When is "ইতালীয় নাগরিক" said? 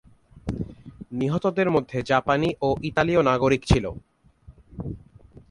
2.83-3.61